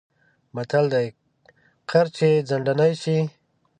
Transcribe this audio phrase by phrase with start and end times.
[0.55, 1.07] متل دی:
[1.89, 3.17] قرض چې ځنډنی شی...